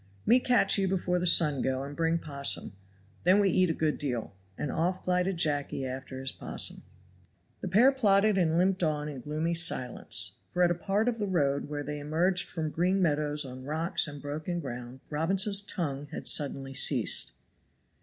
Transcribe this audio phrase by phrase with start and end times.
[0.25, 2.73] "Me catch you before the sun go, and bring opossum
[3.23, 6.81] then we eat a good deal." And off glided Jacky after his opossum.
[7.59, 11.27] The pair plodded and limped on in gloomy silence, for at a part of the
[11.27, 16.27] road where they emerged from green meadows on rocks and broken ground Robinson's tongue had
[16.27, 17.33] suddenly ceased.